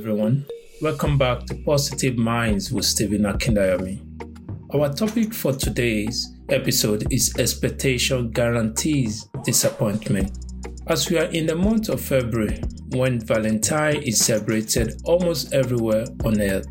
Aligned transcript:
everyone. 0.00 0.46
Welcome 0.80 1.18
back 1.18 1.44
to 1.44 1.54
Positive 1.56 2.16
Minds 2.16 2.72
with 2.72 2.86
Stephen 2.86 3.24
Akindayomi. 3.24 4.00
Our 4.74 4.90
topic 4.94 5.34
for 5.34 5.52
today's 5.52 6.38
episode 6.48 7.06
is 7.12 7.36
expectation 7.38 8.30
guarantees 8.30 9.28
disappointment. 9.44 10.38
As 10.86 11.10
we 11.10 11.18
are 11.18 11.26
in 11.26 11.44
the 11.44 11.54
month 11.54 11.90
of 11.90 12.00
February, 12.00 12.62
when 12.92 13.20
Valentine 13.20 13.96
is 13.96 14.24
celebrated 14.24 14.98
almost 15.04 15.52
everywhere 15.52 16.06
on 16.24 16.40
earth, 16.40 16.66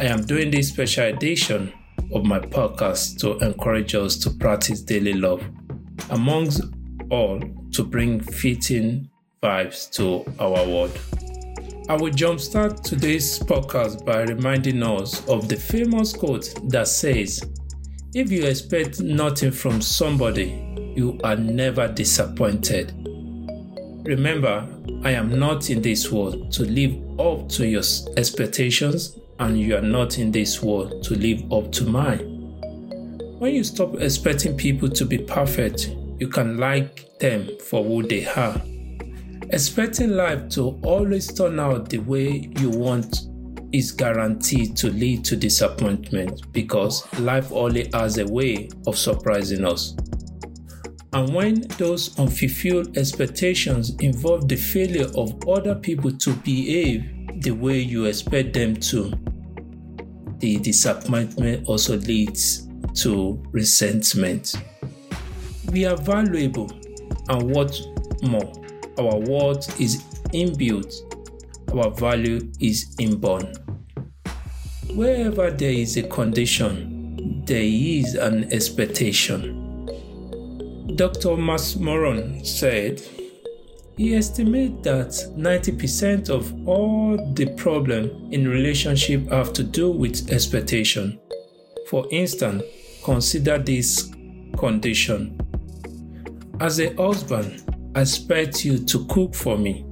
I 0.00 0.04
am 0.04 0.24
doing 0.24 0.50
this 0.50 0.70
special 0.70 1.04
edition 1.04 1.70
of 2.14 2.24
my 2.24 2.38
podcast 2.38 3.18
to 3.18 3.36
encourage 3.46 3.94
us 3.94 4.16
to 4.20 4.30
practice 4.30 4.80
daily 4.80 5.12
love, 5.12 5.44
amongst 6.08 6.62
all, 7.10 7.42
to 7.72 7.84
bring 7.84 8.20
fitting 8.20 9.10
vibes 9.42 9.90
to 9.90 10.24
our 10.42 10.66
world. 10.66 10.98
I 11.86 11.96
will 11.96 12.10
jumpstart 12.10 12.82
today's 12.82 13.38
podcast 13.38 14.06
by 14.06 14.22
reminding 14.22 14.82
us 14.82 15.22
of 15.28 15.50
the 15.50 15.56
famous 15.56 16.14
quote 16.14 16.54
that 16.70 16.88
says, 16.88 17.44
If 18.14 18.32
you 18.32 18.46
expect 18.46 19.00
nothing 19.00 19.50
from 19.50 19.82
somebody, 19.82 20.64
you 20.96 21.20
are 21.22 21.36
never 21.36 21.86
disappointed. 21.86 22.94
Remember, 24.06 24.66
I 25.02 25.10
am 25.10 25.38
not 25.38 25.68
in 25.68 25.82
this 25.82 26.10
world 26.10 26.50
to 26.52 26.62
live 26.62 27.20
up 27.20 27.50
to 27.50 27.66
your 27.66 27.82
expectations, 28.16 29.18
and 29.38 29.60
you 29.60 29.76
are 29.76 29.82
not 29.82 30.18
in 30.18 30.32
this 30.32 30.62
world 30.62 31.04
to 31.04 31.14
live 31.14 31.52
up 31.52 31.70
to 31.72 31.84
mine. 31.84 32.30
When 33.38 33.54
you 33.54 33.62
stop 33.62 34.00
expecting 34.00 34.56
people 34.56 34.88
to 34.88 35.04
be 35.04 35.18
perfect, 35.18 35.94
you 36.18 36.28
can 36.28 36.56
like 36.56 37.18
them 37.18 37.50
for 37.60 37.84
who 37.84 38.02
they 38.04 38.24
are. 38.24 38.58
Expecting 39.54 40.16
life 40.16 40.48
to 40.48 40.80
always 40.82 41.32
turn 41.32 41.60
out 41.60 41.88
the 41.88 41.98
way 41.98 42.50
you 42.58 42.70
want 42.70 43.28
is 43.70 43.92
guaranteed 43.92 44.76
to 44.78 44.90
lead 44.90 45.24
to 45.26 45.36
disappointment 45.36 46.52
because 46.52 47.06
life 47.20 47.52
only 47.52 47.88
has 47.94 48.18
a 48.18 48.26
way 48.26 48.68
of 48.88 48.98
surprising 48.98 49.64
us. 49.64 49.94
And 51.12 51.32
when 51.32 51.60
those 51.78 52.18
unfulfilled 52.18 52.98
expectations 52.98 53.94
involve 54.00 54.48
the 54.48 54.56
failure 54.56 55.06
of 55.14 55.48
other 55.48 55.76
people 55.76 56.10
to 56.10 56.32
behave 56.38 57.04
the 57.40 57.52
way 57.52 57.78
you 57.78 58.06
expect 58.06 58.54
them 58.54 58.74
to, 58.74 59.12
the 60.38 60.58
disappointment 60.58 61.68
also 61.68 61.96
leads 61.98 62.66
to 62.94 63.40
resentment. 63.52 64.56
We 65.70 65.84
are 65.84 65.96
valuable, 65.96 66.72
and 67.28 67.54
what 67.54 67.80
more, 68.20 68.52
our 68.98 69.18
worth 69.18 69.80
is 69.80 70.02
inbuilt, 70.32 70.94
our 71.74 71.90
value 71.90 72.40
is 72.60 72.94
inborn. 72.98 73.52
Wherever 74.94 75.50
there 75.50 75.72
is 75.72 75.96
a 75.96 76.02
condition, 76.04 77.42
there 77.46 77.62
is 77.62 78.14
an 78.14 78.52
expectation. 78.52 79.60
Dr. 80.96 81.36
Myles 81.36 81.76
Munroe 81.76 82.40
said 82.44 83.02
he 83.96 84.14
estimates 84.14 84.82
that 84.82 85.08
90% 85.36 86.30
of 86.30 86.52
all 86.68 87.16
the 87.34 87.46
problem 87.54 88.28
in 88.32 88.48
relationship 88.48 89.28
have 89.30 89.52
to 89.54 89.62
do 89.62 89.90
with 89.90 90.30
expectation. 90.30 91.18
For 91.88 92.06
instance, 92.10 92.62
consider 93.04 93.58
this 93.58 94.12
condition. 94.56 95.38
As 96.60 96.80
a 96.80 96.94
husband, 96.94 97.63
expect 97.96 98.64
you 98.64 98.78
to 98.78 99.06
cook 99.06 99.34
for 99.34 99.56
me. 99.56 99.84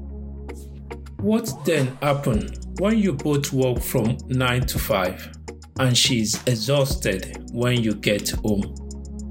What 1.18 1.52
then 1.64 1.96
happens 2.02 2.58
when 2.78 2.98
you 2.98 3.12
both 3.12 3.52
work 3.52 3.80
from 3.80 4.18
9 4.28 4.66
to 4.66 4.78
5 4.78 5.32
and 5.78 5.96
she's 5.96 6.42
exhausted 6.46 7.48
when 7.52 7.80
you 7.82 7.94
get 7.94 8.30
home? 8.30 8.74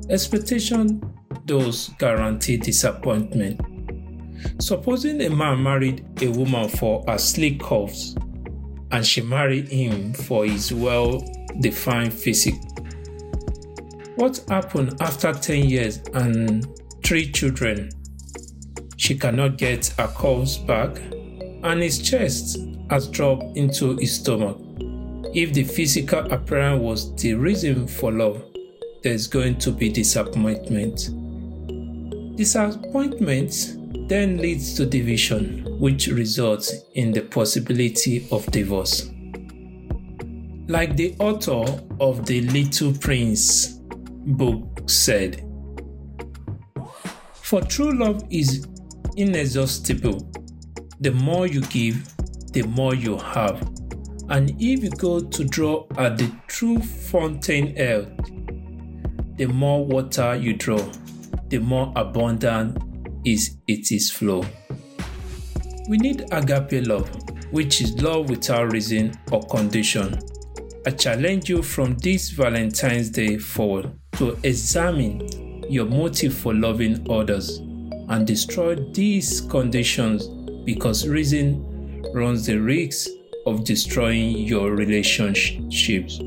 Expectation 0.10 1.02
does 1.46 1.90
guarantee 2.00 2.58
disappointment. 2.58 3.60
Supposing 4.60 5.22
a 5.22 5.30
man 5.30 5.62
married 5.62 6.06
a 6.22 6.30
woman 6.30 6.70
for 6.70 7.04
her 7.08 7.18
sleek 7.18 7.62
curves 7.62 8.16
and 8.92 9.06
she 9.06 9.22
married 9.22 9.68
him 9.70 10.14
for 10.14 10.46
his 10.46 10.74
well 10.74 11.24
defined 11.60 12.14
physique. 12.14 12.62
What 14.16 14.44
happened 14.50 15.02
after 15.02 15.34
10 15.34 15.70
years 15.70 16.02
and 16.14 16.68
three 17.04 17.31
children? 17.31 17.90
She 19.12 19.18
cannot 19.18 19.58
get 19.58 19.88
her 19.98 20.08
curves 20.08 20.58
back 20.58 20.96
and 21.64 21.82
his 21.82 22.00
chest 22.00 22.58
has 22.90 23.10
dropped 23.10 23.58
into 23.58 23.98
his 23.98 24.16
stomach. 24.16 24.58
If 25.36 25.52
the 25.52 25.66
physical 25.66 26.32
appearance 26.32 26.82
was 26.82 27.14
the 27.18 27.34
reason 27.34 27.88
for 27.88 28.14
love, 28.14 28.42
there's 29.04 29.28
going 29.28 29.58
to 29.58 29.72
be 29.72 29.90
disappointment. 29.90 31.10
Disappointment 32.38 34.08
then 34.08 34.38
leads 34.38 34.76
to 34.76 34.86
division, 34.86 35.66
which 35.78 36.08
results 36.08 36.74
in 36.94 37.12
the 37.12 37.24
possibility 37.24 38.26
of 38.32 38.46
divorce. 38.46 39.12
Like 40.70 40.96
the 40.96 41.18
author 41.20 41.84
of 42.00 42.26
The 42.26 42.44
Little 42.44 42.94
Prince 42.94 43.74
book 44.26 44.90
said, 44.90 45.44
For 47.34 47.60
true 47.60 47.92
love 47.92 48.24
is 48.30 48.68
inexhaustible. 49.16 50.30
The 51.00 51.12
more 51.12 51.48
you 51.48 51.62
give, 51.62 52.08
the 52.54 52.64
more 52.64 52.94
you 52.94 53.18
have. 53.18 53.62
And 54.30 54.52
if 54.62 54.84
you 54.84 54.90
go 54.92 55.20
to 55.20 55.44
draw 55.44 55.86
at 55.98 56.18
the 56.18 56.32
true 56.48 56.80
fountain 56.80 57.76
health, 57.76 58.10
the 59.38 59.48
more 59.48 59.86
water 59.86 60.36
you 60.36 60.54
draw, 60.54 60.82
the 61.50 61.58
more 61.58 61.92
abundant 61.96 62.78
is 63.26 63.58
its 63.68 64.12
flow. 64.12 64.46
We 65.90 65.98
need 65.98 66.26
agape 66.32 66.88
love, 66.88 67.10
which 67.52 67.82
is 67.82 68.02
love 68.02 68.30
without 68.30 68.72
reason 68.72 69.14
or 69.32 69.42
condition. 69.44 70.20
I 70.86 70.92
challenge 70.92 71.50
you 71.50 71.62
from 71.62 71.98
this 71.98 72.30
Valentine's 72.30 73.10
Day 73.10 73.38
forward 73.38 73.92
to 74.14 74.38
examine 74.44 75.64
your 75.70 75.86
motive 75.86 76.34
for 76.34 76.54
loving 76.54 77.06
others 77.10 77.62
and 78.12 78.28
destroy 78.28 78.76
these 78.76 79.40
conditions 79.40 80.28
because 80.66 81.08
reason 81.08 82.04
runs 82.14 82.46
the 82.46 82.58
risk 82.58 83.10
of 83.46 83.64
destroying 83.64 84.38
your 84.38 84.76
relationships. 84.76 86.18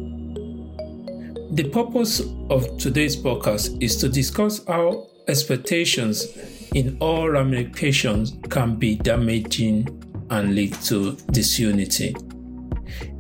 The 1.51 1.69
purpose 1.71 2.21
of 2.49 2.79
today's 2.79 3.15
podcast 3.17 3.83
is 3.83 3.99
to 3.99 4.09
discuss 4.09 4.65
how 4.67 5.09
expectations 5.29 6.27
in 6.75 6.97
all 7.01 7.29
ramifications 7.29 8.33
can 8.49 8.77
be 8.77 8.97
damaging 8.97 9.87
and 10.31 10.55
lead 10.55 10.73
to 10.85 11.13
disunity. 11.33 12.17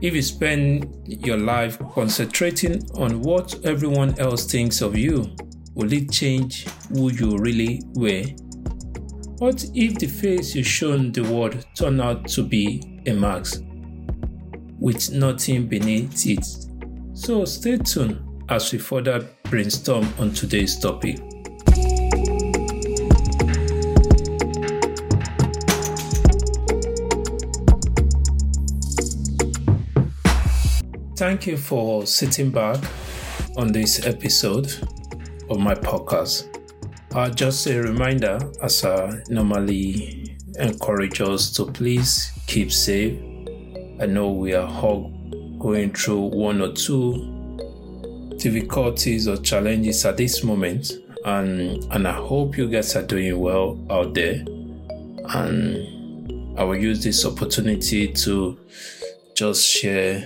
If 0.01 0.15
you 0.15 0.23
spend 0.23 1.07
your 1.07 1.37
life 1.37 1.79
concentrating 1.93 2.83
on 2.95 3.21
what 3.21 3.63
everyone 3.67 4.19
else 4.19 4.51
thinks 4.51 4.81
of 4.81 4.97
you, 4.97 5.37
will 5.75 5.93
it 5.93 6.11
change 6.11 6.67
who 6.89 7.13
you 7.13 7.37
really 7.37 7.83
were? 7.95 8.25
What 9.45 9.63
if 9.75 9.99
the 9.99 10.07
face 10.07 10.55
you 10.55 10.63
shown 10.63 11.13
the 11.13 11.23
world 11.23 11.67
turned 11.75 12.01
out 12.01 12.27
to 12.29 12.43
be 12.43 12.83
a 13.05 13.13
mask 13.13 13.63
with 14.79 15.13
nothing 15.13 15.67
beneath 15.67 16.27
it? 16.27 16.47
So 17.13 17.45
stay 17.45 17.77
tuned 17.77 18.23
as 18.49 18.73
we 18.73 18.79
further 18.79 19.29
brainstorm 19.43 20.09
on 20.19 20.33
today's 20.33 20.79
topic. 20.79 21.19
Thank 31.19 31.47
you 31.47 31.59
for 31.59 32.07
sitting 32.07 32.51
back 32.51 32.83
on 33.59 33.73
this 33.73 34.07
episode 34.07 34.73
of 35.51 35.59
my 35.59 35.75
podcast. 35.75 36.64
Uh, 37.15 37.31
just 37.31 37.65
a 37.69 37.81
reminder, 37.81 38.41
as 38.61 38.85
I 38.85 39.23
normally 39.29 40.37
encourage 40.59 41.21
us 41.21 41.49
to 41.53 41.65
please 41.65 42.33
keep 42.49 42.73
safe. 42.73 43.17
I 44.01 44.07
know 44.07 44.33
we 44.33 44.53
are 44.53 44.67
all 44.67 45.11
going 45.61 45.93
through 45.93 46.23
one 46.23 46.61
or 46.61 46.73
two 46.73 48.35
difficulties 48.39 49.29
or 49.29 49.37
challenges 49.37 50.05
at 50.05 50.17
this 50.17 50.43
moment, 50.43 50.91
and 51.25 51.85
and 51.93 52.09
I 52.09 52.15
hope 52.15 52.59
you 52.59 52.69
guys 52.69 52.97
are 52.97 53.07
doing 53.07 53.39
well 53.39 53.79
out 53.91 54.15
there. 54.15 54.45
And 55.37 56.59
I 56.59 56.65
will 56.65 56.77
use 56.77 57.05
this 57.05 57.25
opportunity 57.25 58.09
to 58.09 58.59
just 59.37 59.65
share 59.65 60.23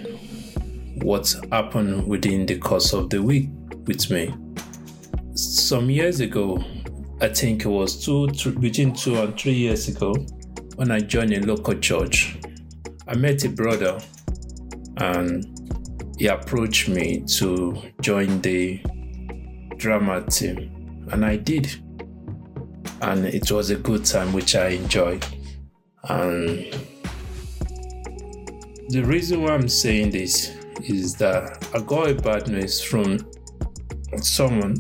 what 1.03 1.35
happened 1.53 2.09
within 2.09 2.47
the 2.47 2.57
course 2.57 2.95
of 2.95 3.11
the 3.11 3.23
week 3.23 3.51
with 3.87 4.11
me. 4.11 4.35
Some 5.35 5.91
years 5.91 6.21
ago, 6.21 6.65
I 7.21 7.29
think 7.29 7.65
it 7.65 7.69
was 7.69 8.05
two, 8.05 8.29
between 8.61 8.95
two 8.95 9.17
and 9.17 9.39
three 9.39 9.55
years 9.55 9.89
ago, 9.89 10.15
when 10.77 10.93
I 10.93 11.01
joined 11.01 11.33
a 11.33 11.41
local 11.45 11.75
church, 11.75 12.39
I 13.09 13.17
met 13.17 13.45
a 13.45 13.49
brother 13.49 14.01
and 14.99 15.45
he 16.19 16.29
approached 16.29 16.89
me 16.89 17.25
to 17.39 17.77
join 18.01 18.41
the 18.41 18.81
drama 19.77 20.23
team, 20.27 21.07
and 21.11 21.25
I 21.25 21.37
did. 21.37 21.75
And 23.01 23.25
it 23.27 23.51
was 23.51 23.71
a 23.71 23.77
good 23.77 24.05
time, 24.05 24.33
which 24.33 24.55
I 24.55 24.69
enjoyed. 24.69 25.25
And 26.05 26.67
the 28.89 29.03
reason 29.05 29.43
why 29.43 29.55
I'm 29.55 29.69
saying 29.69 30.11
this 30.11 30.57
is 30.85 31.17
that 31.17 31.69
I 31.75 31.81
got 31.81 32.11
a 32.11 32.15
bad 32.15 32.49
news 32.49 32.81
from 32.81 33.19
someone 34.21 34.77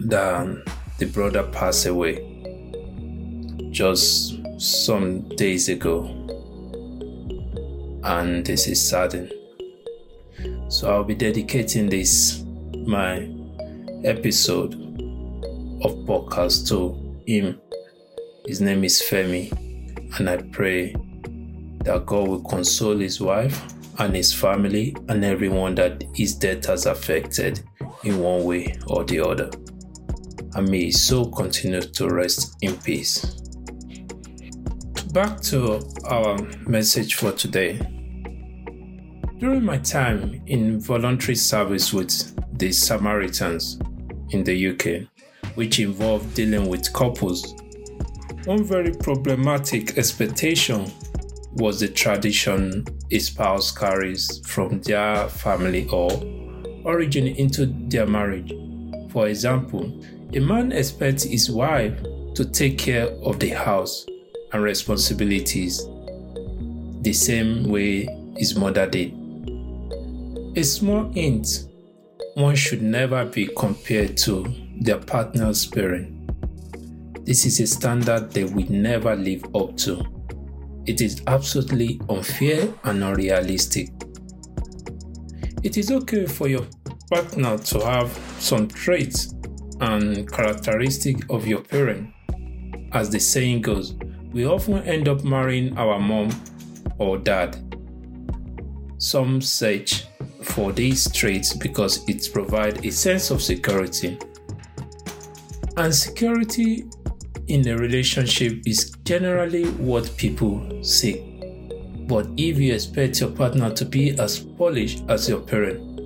that 0.00 0.62
the 0.98 1.06
brother 1.06 1.42
passed 1.42 1.86
away 1.86 2.32
just 3.70 4.34
some 4.58 5.28
days 5.36 5.68
ago, 5.68 6.04
and 8.04 8.46
this 8.46 8.66
is 8.66 8.88
saddening. 8.88 9.30
So 10.68 10.90
I'll 10.90 11.04
be 11.04 11.14
dedicating 11.14 11.90
this 11.90 12.42
my 12.86 13.28
episode 14.04 14.74
of 15.82 15.92
podcast 16.06 16.66
to 16.68 16.94
him. 17.26 17.60
His 18.46 18.62
name 18.62 18.82
is 18.82 19.02
Femi, 19.02 19.52
and 20.18 20.30
I 20.30 20.38
pray 20.38 20.94
that 21.84 22.06
God 22.06 22.28
will 22.28 22.42
console 22.42 22.96
his 22.96 23.20
wife 23.20 23.62
and 23.98 24.16
his 24.16 24.32
family 24.32 24.96
and 25.08 25.24
everyone 25.24 25.74
that 25.74 26.02
his 26.14 26.34
death 26.34 26.64
has 26.66 26.86
affected 26.86 27.62
in 28.04 28.18
one 28.20 28.44
way 28.44 28.78
or 28.86 29.04
the 29.04 29.20
other. 29.20 29.50
And 30.56 30.70
may 30.70 30.86
his 30.86 31.06
soul 31.06 31.30
continue 31.30 31.82
to 31.82 32.08
rest 32.08 32.56
in 32.62 32.78
peace. 32.78 33.26
Back 35.12 35.38
to 35.42 35.82
our 36.06 36.38
message 36.66 37.16
for 37.16 37.32
today. 37.32 37.78
During 39.38 39.62
my 39.62 39.76
time 39.76 40.40
in 40.46 40.80
voluntary 40.80 41.34
service 41.34 41.92
with 41.92 42.34
the 42.58 42.72
Samaritans 42.72 43.78
in 44.30 44.44
the 44.44 44.68
UK, 44.68 45.06
which 45.56 45.78
involved 45.78 46.34
dealing 46.34 46.70
with 46.70 46.90
couples, 46.94 47.54
one 48.46 48.64
very 48.64 48.92
problematic 48.92 49.98
expectation 49.98 50.90
was 51.56 51.80
the 51.80 51.88
tradition 51.88 52.82
a 53.10 53.18
spouse 53.18 53.70
carries 53.70 54.40
from 54.46 54.80
their 54.80 55.28
family 55.28 55.86
or 55.90 56.10
origin 56.84 57.26
into 57.26 57.66
their 57.88 58.06
marriage. 58.06 58.54
For 59.10 59.28
example, 59.28 60.02
a 60.32 60.40
man 60.40 60.72
expects 60.72 61.22
his 61.22 61.50
wife 61.50 61.98
to 62.34 62.44
take 62.44 62.78
care 62.78 63.08
of 63.22 63.38
the 63.38 63.48
house 63.50 64.04
and 64.52 64.62
responsibilities 64.62 65.86
the 67.02 67.12
same 67.12 67.64
way 67.64 68.08
his 68.36 68.56
mother 68.56 68.86
did. 68.86 69.12
A 70.56 70.62
small 70.62 71.10
hint 71.12 71.68
one 72.34 72.56
should 72.56 72.82
never 72.82 73.24
be 73.24 73.48
compared 73.56 74.16
to 74.18 74.46
their 74.80 74.98
partner's 74.98 75.64
parent. 75.64 76.12
This 77.24 77.46
is 77.46 77.60
a 77.60 77.66
standard 77.66 78.32
they 78.32 78.44
will 78.44 78.70
never 78.70 79.16
live 79.16 79.44
up 79.54 79.76
to. 79.78 80.04
It 80.86 81.00
is 81.00 81.22
absolutely 81.26 82.00
unfair 82.08 82.68
and 82.84 83.02
unrealistic. 83.02 83.90
It 85.62 85.76
is 85.76 85.90
okay 85.90 86.26
for 86.26 86.48
your 86.48 86.66
partner 87.10 87.56
to 87.58 87.80
have 87.84 88.10
some 88.38 88.68
traits 88.68 89.32
and 89.80 90.30
characteristic 90.30 91.28
of 91.30 91.46
your 91.46 91.60
parent. 91.60 92.12
As 92.92 93.10
the 93.10 93.18
saying 93.18 93.62
goes, 93.62 93.94
we 94.32 94.46
often 94.46 94.82
end 94.84 95.08
up 95.08 95.24
marrying 95.24 95.76
our 95.76 95.98
mom 95.98 96.30
or 96.98 97.18
dad. 97.18 97.56
Some 98.98 99.40
search 99.40 100.06
for 100.42 100.72
these 100.72 101.10
traits 101.12 101.52
because 101.52 102.08
it 102.08 102.30
provides 102.32 102.84
a 102.84 102.90
sense 102.90 103.30
of 103.30 103.42
security. 103.42 104.18
And 105.76 105.94
security 105.94 106.86
in 107.48 107.66
a 107.68 107.76
relationship 107.76 108.62
is 108.66 108.90
generally 109.04 109.66
what 109.72 110.16
people 110.16 110.82
seek. 110.82 111.22
But 112.08 112.28
if 112.36 112.58
you 112.58 112.72
expect 112.72 113.20
your 113.20 113.30
partner 113.30 113.70
to 113.72 113.84
be 113.84 114.18
as 114.18 114.38
polished 114.38 115.04
as 115.08 115.28
your 115.28 115.40
parent, 115.40 116.00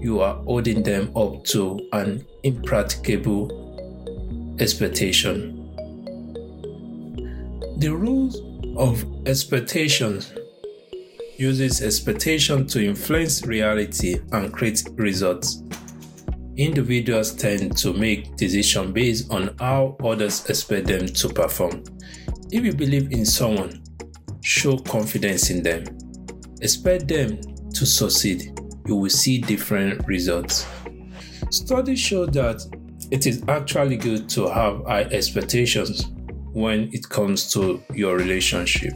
you 0.00 0.20
are 0.20 0.36
holding 0.44 0.82
them 0.82 1.10
up 1.16 1.44
to 1.46 1.88
an 1.92 2.24
impracticable 2.48 4.56
expectation. 4.58 5.54
The 7.78 7.90
rules 7.90 8.40
of 8.76 9.04
expectations 9.26 10.32
uses 11.36 11.82
expectation 11.82 12.66
to 12.66 12.84
influence 12.84 13.46
reality 13.46 14.20
and 14.32 14.52
create 14.52 14.82
results. 14.96 15.62
Individuals 16.56 17.34
tend 17.34 17.76
to 17.76 17.92
make 17.92 18.34
decisions 18.36 18.92
based 18.92 19.30
on 19.30 19.54
how 19.60 19.96
others 20.02 20.48
expect 20.50 20.86
them 20.86 21.06
to 21.06 21.28
perform. 21.28 21.84
If 22.50 22.64
you 22.64 22.72
believe 22.72 23.12
in 23.12 23.26
someone, 23.26 23.82
show 24.40 24.78
confidence 24.78 25.50
in 25.50 25.62
them. 25.62 25.84
Expect 26.62 27.06
them 27.06 27.38
to 27.74 27.86
succeed. 27.86 28.58
You 28.86 28.96
will 28.96 29.10
see 29.10 29.38
different 29.38 30.04
results. 30.08 30.66
Studies 31.50 31.98
show 31.98 32.26
that 32.26 32.62
it 33.10 33.26
is 33.26 33.42
actually 33.48 33.96
good 33.96 34.28
to 34.30 34.48
have 34.48 34.84
high 34.84 35.04
expectations 35.04 36.10
when 36.52 36.90
it 36.92 37.08
comes 37.08 37.50
to 37.52 37.82
your 37.94 38.16
relationship. 38.16 38.92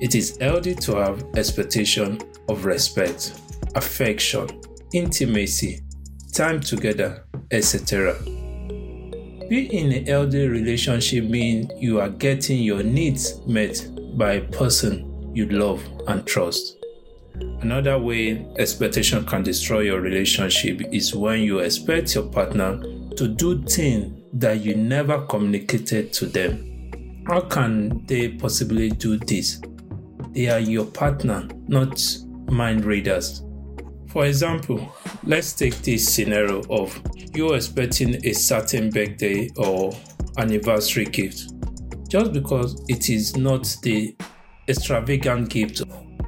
It 0.00 0.16
is 0.16 0.36
healthy 0.40 0.74
to 0.74 0.96
have 0.96 1.24
expectation 1.36 2.20
of 2.48 2.64
respect, 2.64 3.40
affection, 3.76 4.48
intimacy, 4.92 5.82
time 6.32 6.60
together, 6.60 7.24
etc. 7.52 8.16
Being 9.48 9.70
in 9.70 9.92
a 9.92 10.10
healthy 10.10 10.48
relationship 10.48 11.24
means 11.24 11.70
you 11.78 12.00
are 12.00 12.10
getting 12.10 12.62
your 12.62 12.82
needs 12.82 13.40
met 13.46 13.86
by 14.16 14.32
a 14.32 14.48
person 14.48 15.32
you 15.34 15.48
love 15.48 15.82
and 16.08 16.26
trust. 16.26 16.77
Another 17.60 17.98
way 17.98 18.46
expectation 18.58 19.24
can 19.26 19.42
destroy 19.42 19.80
your 19.80 20.00
relationship 20.00 20.80
is 20.92 21.14
when 21.14 21.40
you 21.40 21.58
expect 21.58 22.14
your 22.14 22.24
partner 22.24 22.80
to 23.16 23.28
do 23.28 23.62
things 23.64 24.22
that 24.34 24.60
you 24.60 24.76
never 24.76 25.26
communicated 25.26 26.12
to 26.12 26.26
them. 26.26 27.24
How 27.26 27.40
can 27.40 28.06
they 28.06 28.28
possibly 28.28 28.90
do 28.90 29.18
this? 29.18 29.60
They 30.30 30.48
are 30.48 30.60
your 30.60 30.86
partner, 30.86 31.48
not 31.66 32.00
mind 32.46 32.84
readers. 32.84 33.42
For 34.08 34.24
example, 34.24 34.94
let's 35.24 35.52
take 35.52 35.74
this 35.82 36.14
scenario 36.14 36.62
of 36.70 36.98
you 37.34 37.54
expecting 37.54 38.24
a 38.24 38.32
certain 38.32 38.90
birthday 38.90 39.50
or 39.56 39.92
anniversary 40.38 41.04
gift. 41.04 41.52
Just 42.08 42.32
because 42.32 42.82
it 42.88 43.10
is 43.10 43.36
not 43.36 43.76
the 43.82 44.16
extravagant 44.68 45.50
gift 45.50 45.82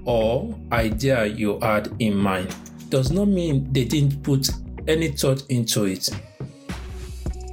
or 0.04 0.58
idea 0.72 1.26
you 1.26 1.58
had 1.60 1.94
in 1.98 2.16
mind 2.16 2.54
does 2.88 3.10
not 3.10 3.28
mean 3.28 3.72
they 3.72 3.84
didn't 3.84 4.22
put 4.22 4.48
any 4.88 5.08
thought 5.08 5.42
into 5.50 5.84
it 5.84 6.08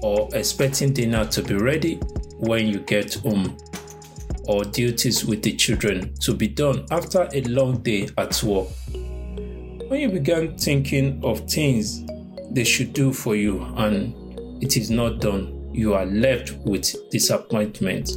or 0.02 0.30
expecting 0.34 0.94
dinner 0.94 1.26
to 1.26 1.42
be 1.42 1.56
ready 1.56 1.96
when 2.40 2.68
you 2.68 2.80
get 2.80 3.14
home 3.16 3.58
or 4.48 4.64
duties 4.64 5.26
with 5.26 5.44
the 5.44 5.54
children 5.56 6.14
to 6.16 6.34
be 6.34 6.48
done 6.48 6.86
after 6.92 7.28
a 7.34 7.42
long 7.42 7.78
day 7.82 8.08
at 8.18 8.42
work 8.44 8.68
when 9.88 10.02
you 10.02 10.10
begin 10.10 10.58
thinking 10.58 11.20
of 11.24 11.50
things 11.50 12.04
they 12.52 12.64
should 12.64 12.92
do 12.94 13.14
for 13.14 13.36
you 13.36 13.64
and 13.78 14.14
it 14.62 14.76
is 14.76 14.90
not 14.90 15.22
done, 15.22 15.70
you 15.74 15.94
are 15.94 16.06
left 16.06 16.54
with 16.66 16.94
disappointment. 17.10 18.10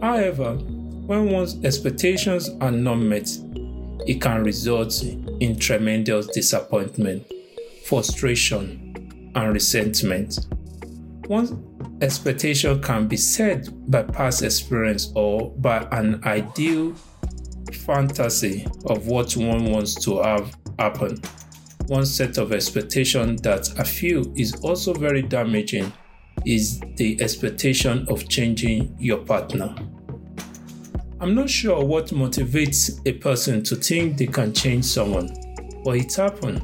However, 0.00 0.58
when 1.10 1.28
one's 1.28 1.56
expectations 1.64 2.50
are 2.60 2.70
not 2.70 2.94
met, 2.94 3.28
it 4.06 4.20
can 4.20 4.44
result 4.44 5.02
in 5.02 5.58
tremendous 5.58 6.28
disappointment, 6.28 7.26
frustration, 7.84 9.32
and 9.34 9.52
resentment. 9.52 10.46
One's 11.26 11.52
expectation 12.00 12.80
can 12.80 13.08
be 13.08 13.16
set 13.16 13.68
by 13.90 14.04
past 14.04 14.44
experience 14.44 15.10
or 15.16 15.50
by 15.56 15.78
an 15.90 16.22
ideal 16.26 16.94
fantasy 17.72 18.64
of 18.84 19.08
what 19.08 19.36
one 19.36 19.64
wants 19.64 19.96
to 20.04 20.22
have 20.22 20.56
happen. 20.78 21.20
One 21.88 22.06
set 22.06 22.38
of 22.38 22.52
expectation 22.52 23.34
that 23.42 23.68
I 23.76 23.82
feel 23.82 24.32
is 24.36 24.54
also 24.62 24.94
very 24.94 25.22
damaging 25.22 25.92
is 26.46 26.78
the 26.94 27.20
expectation 27.20 28.06
of 28.08 28.28
changing 28.28 28.94
your 29.00 29.18
partner. 29.18 29.74
I'm 31.20 31.34
not 31.34 31.50
sure 31.50 31.84
what 31.84 32.06
motivates 32.06 32.98
a 33.06 33.12
person 33.12 33.62
to 33.64 33.76
think 33.76 34.16
they 34.16 34.26
can 34.26 34.54
change 34.54 34.86
someone, 34.86 35.28
but 35.84 35.96
it 35.96 36.14
happens 36.14 36.62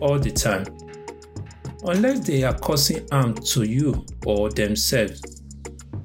all 0.00 0.18
the 0.18 0.30
time. 0.30 0.64
Unless 1.84 2.26
they 2.26 2.42
are 2.44 2.56
causing 2.58 3.06
harm 3.10 3.34
to 3.34 3.64
you 3.64 4.06
or 4.24 4.48
themselves, 4.48 5.42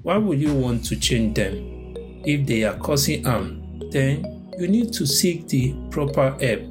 why 0.04 0.18
would 0.18 0.42
you 0.42 0.54
want 0.54 0.84
to 0.86 0.98
change 0.98 1.36
them? 1.36 1.96
If 2.26 2.46
they 2.46 2.66
are 2.66 2.78
causing 2.78 3.24
harm, 3.24 3.64
then 3.92 4.52
you 4.60 4.68
need 4.68 4.92
to 4.92 5.06
seek 5.06 5.48
the 5.48 5.74
proper 5.90 6.32
help. 6.42 6.64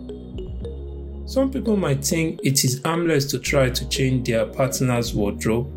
Some 1.27 1.51
people 1.51 1.79
might 1.79 2.05
think 2.05 2.41
it 2.45 2.65
is 2.65 2.83
harmless 2.85 3.25
to 3.31 3.39
try 3.39 3.71
to 3.71 3.89
change 3.89 4.29
their 4.29 4.45
partner's 4.45 5.15
wardrobe 5.15 5.71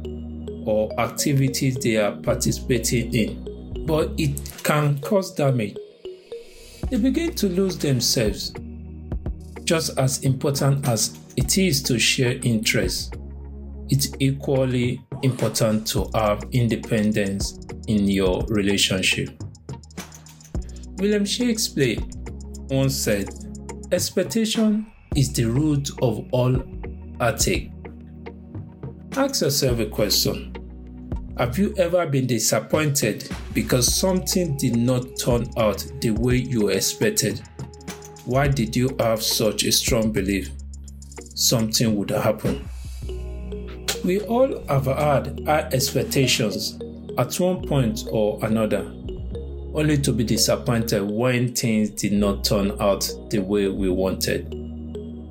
or 0.67 0.91
activities 0.99 1.77
they 1.77 1.95
are 1.95 2.17
participating 2.17 3.15
in, 3.15 3.46
but 3.87 4.11
it 4.17 4.61
can 4.63 4.99
cause 4.99 5.33
damage. 5.33 5.77
They 6.91 6.97
begin 6.97 7.33
to 7.35 7.47
lose 7.47 7.77
themselves. 7.77 8.53
Just 9.63 9.97
as 9.97 10.23
important 10.23 10.87
as 10.87 11.17
it 11.37 11.57
is 11.57 11.81
to 11.83 11.97
share 11.97 12.37
interests, 12.43 13.11
it's 13.89 14.09
equally 14.19 15.01
important 15.23 15.87
to 15.87 16.09
have 16.13 16.43
independence 16.51 17.59
in 17.87 18.09
your 18.09 18.43
relationship. 18.49 19.29
William 20.97 21.25
Shakespeare 21.25 21.97
once 22.69 22.95
said, 22.95 23.29
Expectation 23.93 24.85
is 25.15 25.31
the 25.31 25.45
root 25.45 25.89
of 26.01 26.25
all 26.31 26.61
heartache. 27.19 27.71
Ask 29.15 29.41
yourself 29.41 29.79
a 29.79 29.85
question 29.85 30.56
Have 31.37 31.59
you 31.59 31.75
ever 31.77 32.07
been 32.07 32.25
disappointed 32.25 33.29
because 33.53 33.93
something 33.95 34.57
did 34.57 34.75
not 34.75 35.05
turn 35.19 35.47
out 35.55 35.85
the 36.01 36.09
way 36.09 36.37
you 36.37 36.69
expected? 36.69 37.43
Why 38.25 38.47
did 38.47 38.75
you 38.75 38.95
have 38.99 39.21
such 39.21 39.63
a 39.63 39.71
strong 39.71 40.11
belief 40.11 40.49
something 41.35 41.95
would 41.95 42.09
happen? 42.09 42.67
We 44.03 44.21
all 44.21 44.65
have 44.67 44.85
had 44.87 45.43
high 45.45 45.69
expectations 45.71 46.79
at 47.19 47.39
one 47.39 47.67
point 47.67 48.05
or 48.09 48.43
another, 48.43 48.91
only 49.75 49.99
to 49.99 50.11
be 50.11 50.23
disappointed 50.23 51.03
when 51.03 51.53
things 51.53 51.91
did 51.91 52.13
not 52.13 52.45
turn 52.45 52.71
out 52.81 53.07
the 53.29 53.39
way 53.39 53.67
we 53.67 53.89
wanted. 53.91 54.51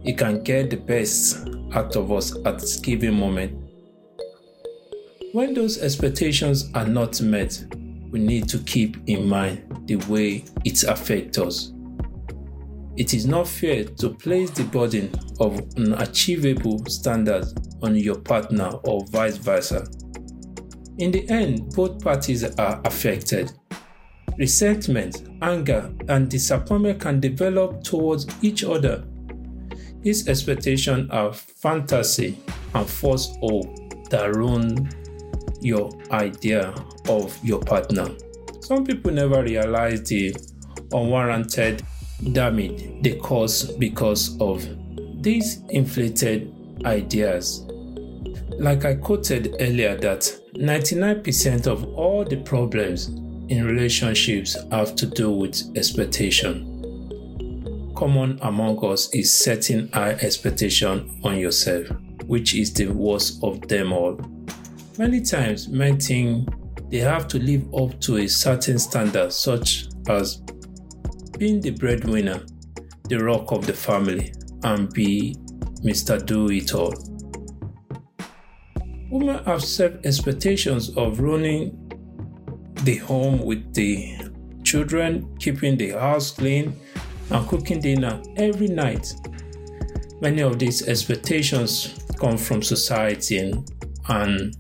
It 0.04 0.16
can 0.16 0.44
get 0.44 0.70
the 0.70 0.76
best 0.76 1.48
out 1.74 1.96
of 1.96 2.12
us 2.12 2.32
at 2.44 2.62
given 2.84 3.14
moment. 3.14 3.65
When 5.32 5.54
those 5.54 5.82
expectations 5.82 6.70
are 6.74 6.86
not 6.86 7.20
met, 7.20 7.64
we 8.10 8.20
need 8.20 8.48
to 8.48 8.58
keep 8.60 8.96
in 9.06 9.28
mind 9.28 9.84
the 9.86 9.96
way 10.08 10.44
it 10.64 10.82
affects 10.84 11.38
us. 11.38 11.72
It 12.96 13.12
is 13.12 13.26
not 13.26 13.46
fair 13.46 13.84
to 13.84 14.10
place 14.10 14.50
the 14.50 14.64
burden 14.64 15.10
of 15.40 15.60
unachievable 15.76 16.86
standards 16.86 17.54
on 17.82 17.96
your 17.96 18.18
partner 18.20 18.70
or 18.84 19.04
vice 19.06 19.36
versa. 19.36 19.86
In 20.98 21.10
the 21.10 21.28
end, 21.28 21.74
both 21.74 22.02
parties 22.02 22.44
are 22.44 22.80
affected. 22.84 23.52
Resentment, 24.38 25.28
anger, 25.42 25.92
and 26.08 26.30
disappointment 26.30 27.00
can 27.00 27.20
develop 27.20 27.82
towards 27.82 28.26
each 28.42 28.64
other. 28.64 29.04
These 30.00 30.28
expectations 30.28 31.10
are 31.10 31.32
fantasy 31.32 32.38
and 32.74 32.88
false 32.88 33.36
hope 33.40 33.76
that 34.08 34.34
ruin 34.34 34.88
your 35.66 35.90
idea 36.12 36.72
of 37.08 37.36
your 37.44 37.60
partner. 37.60 38.08
Some 38.60 38.84
people 38.84 39.10
never 39.10 39.42
realize 39.42 40.02
the 40.04 40.34
unwarranted 40.92 41.82
damage 42.32 43.02
they 43.02 43.16
cause 43.16 43.72
because 43.72 44.40
of 44.40 44.64
these 45.22 45.62
inflated 45.70 46.52
ideas. 46.84 47.64
Like 48.58 48.84
I 48.84 48.94
quoted 48.94 49.56
earlier, 49.58 49.96
that 49.96 50.20
99% 50.54 51.66
of 51.66 51.84
all 51.94 52.24
the 52.24 52.36
problems 52.42 53.08
in 53.48 53.64
relationships 53.64 54.56
have 54.70 54.94
to 54.96 55.06
do 55.06 55.32
with 55.32 55.76
expectation. 55.76 56.72
Common 57.96 58.38
among 58.42 58.84
us 58.84 59.12
is 59.12 59.32
setting 59.32 59.88
high 59.88 60.12
expectation 60.12 61.20
on 61.24 61.38
yourself, 61.38 61.88
which 62.26 62.54
is 62.54 62.72
the 62.72 62.86
worst 62.86 63.42
of 63.42 63.66
them 63.68 63.92
all. 63.92 64.20
Many 64.98 65.20
times 65.20 65.68
men 65.68 66.00
think 66.00 66.48
they 66.90 66.98
have 66.98 67.28
to 67.28 67.38
live 67.38 67.66
up 67.74 68.00
to 68.00 68.16
a 68.16 68.26
certain 68.26 68.78
standard, 68.78 69.30
such 69.30 69.88
as 70.08 70.38
being 71.36 71.60
the 71.60 71.72
breadwinner, 71.72 72.40
the 73.10 73.22
rock 73.22 73.52
of 73.52 73.66
the 73.66 73.74
family, 73.74 74.32
and 74.62 74.90
be 74.94 75.36
Mr. 75.84 76.24
Do 76.24 76.48
It 76.48 76.74
All. 76.74 76.94
Women 79.10 79.44
have 79.44 79.62
set 79.62 80.06
expectations 80.06 80.96
of 80.96 81.20
running 81.20 81.76
the 82.84 82.96
home 82.96 83.40
with 83.40 83.74
the 83.74 84.16
children, 84.64 85.36
keeping 85.38 85.76
the 85.76 85.90
house 85.90 86.30
clean, 86.30 86.74
and 87.30 87.46
cooking 87.48 87.80
dinner 87.80 88.22
every 88.36 88.68
night. 88.68 89.12
Many 90.22 90.40
of 90.40 90.58
these 90.58 90.88
expectations 90.88 91.94
come 92.18 92.38
from 92.38 92.62
society 92.62 93.38
and, 93.38 93.70
and 94.08 94.56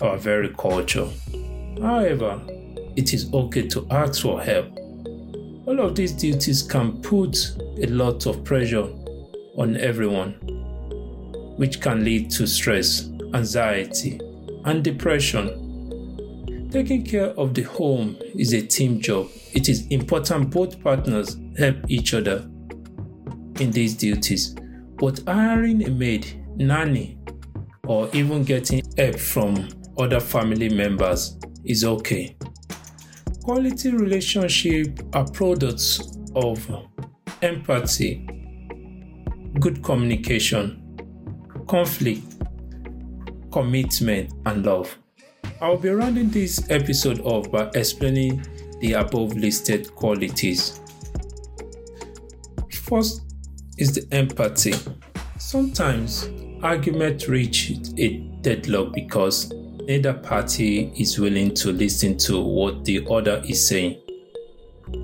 our 0.00 0.16
very 0.16 0.50
culture. 0.54 1.08
However, 1.80 2.40
it 2.96 3.12
is 3.12 3.32
okay 3.32 3.66
to 3.68 3.86
ask 3.90 4.22
for 4.22 4.40
help 4.40 4.76
all 5.66 5.80
of 5.80 5.96
these 5.96 6.12
duties 6.12 6.62
can 6.62 7.02
put 7.02 7.36
a 7.82 7.86
lot 7.86 8.26
of 8.26 8.44
pressure 8.44 8.88
on 9.56 9.76
everyone, 9.76 10.34
which 11.56 11.80
can 11.80 12.04
lead 12.04 12.30
to 12.30 12.46
stress, 12.46 13.08
anxiety, 13.34 14.20
and 14.64 14.84
depression. 14.84 16.68
Taking 16.70 17.04
care 17.04 17.30
of 17.30 17.54
the 17.54 17.62
home 17.62 18.16
is 18.36 18.52
a 18.52 18.62
team 18.62 19.00
job. 19.00 19.28
It 19.54 19.68
is 19.68 19.86
important 19.88 20.50
both 20.50 20.80
partners 20.82 21.36
help 21.58 21.76
each 21.88 22.14
other 22.14 22.48
in 23.58 23.72
these 23.72 23.94
duties. 23.94 24.54
But 24.98 25.20
hiring 25.26 25.84
a 25.84 25.90
maid, 25.90 26.44
nanny, 26.56 27.18
or 27.86 28.08
even 28.12 28.44
getting 28.44 28.82
help 28.96 29.18
from 29.18 29.68
other 29.98 30.20
family 30.20 30.68
members 30.68 31.38
is 31.64 31.84
okay. 31.84 32.36
Quality 33.42 33.92
relationships 33.92 35.02
are 35.12 35.24
products 35.30 36.18
of 36.34 36.68
empathy, 37.42 38.26
good 39.60 39.82
communication, 39.82 40.82
conflict, 41.68 42.22
commitment, 43.50 44.32
and 44.46 44.66
love. 44.66 44.98
I'll 45.60 45.78
be 45.78 45.88
rounding 45.88 46.30
this 46.30 46.68
episode 46.70 47.20
off 47.20 47.50
by 47.50 47.70
explaining 47.74 48.44
the 48.80 48.94
above 48.94 49.34
listed 49.36 49.94
qualities. 49.94 50.80
First 52.70 53.22
is 53.78 53.94
the 53.94 54.06
empathy. 54.12 54.74
Sometimes 55.38 56.28
arguments 56.62 57.28
reach 57.28 57.72
a 57.96 58.18
deadlock 58.42 58.92
because 58.92 59.52
neither 59.86 60.12
party 60.12 60.92
is 60.96 61.18
willing 61.18 61.54
to 61.54 61.70
listen 61.72 62.18
to 62.18 62.40
what 62.40 62.84
the 62.84 63.06
other 63.08 63.40
is 63.46 63.66
saying. 63.68 64.02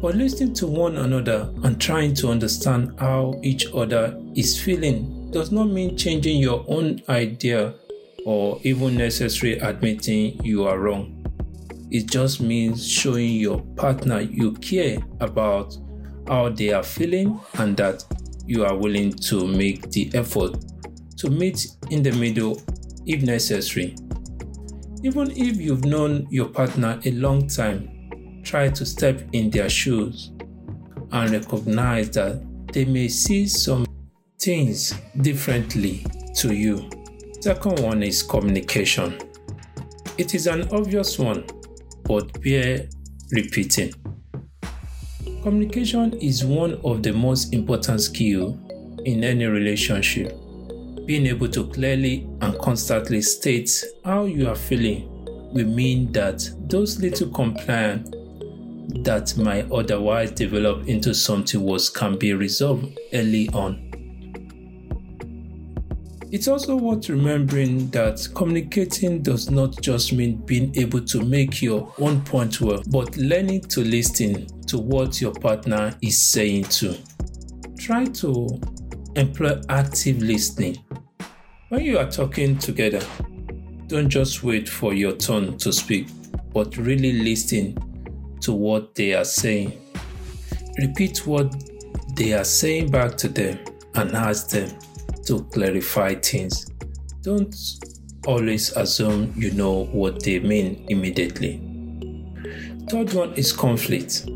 But 0.01 0.17
listening 0.17 0.55
to 0.55 0.67
one 0.67 0.97
another 0.97 1.53
and 1.63 1.81
trying 1.81 2.15
to 2.15 2.29
understand 2.29 2.95
how 2.99 3.41
each 3.43 3.67
other 3.73 4.21
is 4.35 4.61
feeling 4.61 5.31
does 5.31 5.53
not 5.53 5.69
mean 5.69 5.97
changing 5.97 6.39
your 6.39 6.65
own 6.69 7.01
idea 7.09 7.75
or 8.25 8.61
even 8.63 8.97
necessarily 8.97 9.59
admitting 9.61 10.43
you 10.45 10.67
are 10.67 10.79
wrong. 10.79 11.19
It 11.91 12.11
just 12.11 12.41
means 12.41 12.87
showing 12.87 13.33
your 13.33 13.61
partner 13.77 14.21
you 14.21 14.53
care 14.55 14.99
about 15.21 15.77
how 16.27 16.49
they 16.49 16.73
are 16.73 16.83
feeling 16.83 17.41
and 17.55 17.77
that 17.77 18.05
you 18.47 18.65
are 18.65 18.77
willing 18.77 19.13
to 19.13 19.47
make 19.47 19.91
the 19.91 20.11
effort 20.15 20.57
to 21.19 21.31
meet 21.31 21.67
in 21.91 22.03
the 22.03 22.13
middle 22.13 22.61
if 23.07 23.23
necessary. 23.23 23.95
Even 25.05 25.33
if 25.33 25.57
you've 25.57 25.85
known 25.85 26.29
your 26.31 26.49
partner 26.49 27.01
a 27.05 27.11
long 27.11 27.49
time, 27.49 28.41
try 28.45 28.69
to 28.69 28.87
step 28.87 29.21
in 29.33 29.51
their 29.51 29.69
shoes 29.69 30.31
and 31.11 31.31
recognize 31.31 32.11
that 32.11 32.41
they 32.73 32.85
may 32.85 33.09
see 33.09 33.49
some 33.49 33.85
things 34.39 34.95
differently 35.21 36.07
to 36.37 36.55
you. 36.55 36.89
Second 37.41 37.81
one 37.81 38.05
is 38.05 38.23
communication. 38.23 39.19
It 40.19 40.37
is 40.37 40.47
an 40.47 40.69
obvious 40.71 41.19
one, 41.19 41.47
but 42.05 42.41
bear 42.41 42.89
repeating. 43.33 43.93
Communication 45.43 46.13
is 46.21 46.45
one 46.45 46.81
of 46.85 47.03
the 47.03 47.13
most 47.13 47.53
important 47.53 48.01
skills 48.01 48.57
in 49.05 49.25
any 49.25 49.47
relationship 49.47 50.42
being 51.07 51.27
able 51.27 51.49
to 51.49 51.67
clearly 51.69 52.29
and 52.41 52.59
constantly 52.59 53.21
state 53.23 53.85
how 54.05 54.25
you 54.25 54.49
are 54.49 54.55
feeling 54.55 55.09
will 55.53 55.67
mean 55.67 56.11
that 56.13 56.49
those 56.69 57.01
little 57.01 57.29
complaints 57.31 58.11
that 59.05 59.37
might 59.37 59.71
otherwise 59.71 60.31
develop 60.33 60.89
into 60.89 61.15
something 61.15 61.63
worse 61.63 61.89
can 61.89 62.19
be 62.19 62.33
resolved 62.33 62.99
early 63.13 63.49
on. 63.51 63.89
It's 66.33 66.49
also 66.49 66.77
worth 66.77 67.11
remembering 67.11 67.91
that 67.91 68.27
communicating 68.35 69.23
does 69.23 69.51
not 69.51 69.79
just 69.83 70.15
mean 70.15 70.37
being 70.47 70.75
able 70.79 71.03
to 71.03 71.23
make 71.23 71.61
your 71.61 71.93
own 71.99 72.23
point 72.23 72.59
well, 72.59 72.83
but 72.89 73.15
learning 73.19 73.61
to 73.69 73.85
listen 73.85 74.47
to 74.67 74.79
what 74.79 75.21
your 75.21 75.35
partner 75.35 75.95
is 76.01 76.23
saying 76.23 76.65
too. 76.65 76.97
Try 77.79 78.07
to 78.07 78.49
employ 79.15 79.61
active 79.69 80.23
listening. 80.23 80.79
When 81.73 81.87
you 81.87 81.97
are 81.97 82.11
talking 82.11 82.59
together, 82.59 83.01
don't 83.87 84.11
just 84.11 84.43
wait 84.43 84.69
for 84.69 84.93
your 84.93 85.13
turn 85.13 85.57
to 85.57 85.73
speak, 85.73 86.07
but 86.53 86.77
really 86.77 87.13
listen 87.13 87.79
to 88.43 88.53
what 88.53 88.95
they 88.95 89.15
are 89.15 89.25
saying. 89.25 89.81
Repeat 90.79 91.27
what 91.27 91.51
they 92.15 92.35
are 92.35 92.45
saying 92.45 92.91
back 92.91 93.17
to 93.17 93.29
them 93.29 93.59
and 93.95 94.15
ask 94.15 94.51
them 94.51 94.71
to 95.25 95.45
clarify 95.45 96.15
things. 96.17 96.67
Don't 97.23 97.57
always 98.27 98.77
assume 98.77 99.33
you 99.35 99.53
know 99.53 99.85
what 99.85 100.23
they 100.23 100.41
mean 100.41 100.85
immediately. 100.91 101.57
Third 102.91 103.15
one 103.15 103.33
is 103.33 103.51
conflict. 103.51 104.27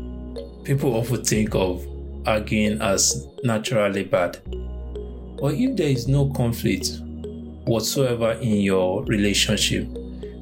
People 0.63 0.95
often 0.95 1.23
think 1.23 1.53
of 1.53 1.85
arguing 2.25 2.81
as 2.81 3.27
naturally 3.43 4.05
bad. 4.05 4.39
But 5.39 5.53
if 5.53 5.75
there 5.75 5.89
is 5.89 6.07
no 6.07 6.31
conflict 6.31 7.01
whatsoever 7.67 8.31
in 8.33 8.61
your 8.61 9.03
relationship, 9.05 9.87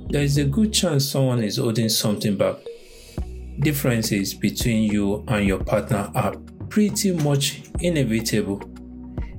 there 0.10 0.22
is 0.22 0.38
a 0.38 0.46
good 0.46 0.72
chance 0.72 1.10
someone 1.10 1.44
is 1.44 1.58
holding 1.58 1.89
something 1.89 2.38
back. 2.38 2.55
Differences 3.60 4.34
between 4.34 4.91
you 4.91 5.24
and 5.27 5.46
your 5.46 5.63
partner 5.63 6.12
are 6.15 6.36
pretty 6.70 7.12
much 7.12 7.63
inevitable. 7.79 8.62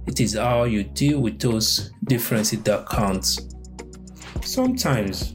It 0.06 0.20
is 0.20 0.34
how 0.34 0.64
you 0.64 0.84
deal 0.84 1.20
with 1.20 1.38
those 1.38 1.90
differences 2.04 2.62
that 2.62 2.88
counts. 2.88 3.40
Sometimes 4.42 5.34